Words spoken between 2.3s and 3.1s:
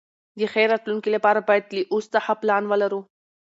پلان ولرو.